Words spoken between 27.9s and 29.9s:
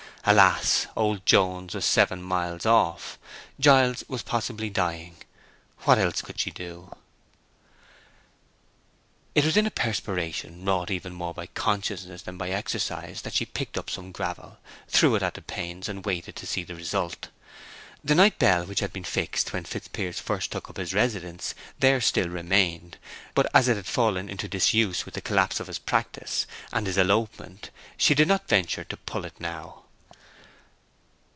she did not venture to pull it now.